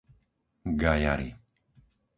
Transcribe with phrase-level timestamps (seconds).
[0.79, 1.27] Gajary